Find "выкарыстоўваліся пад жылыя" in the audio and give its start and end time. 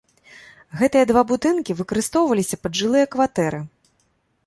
1.83-3.05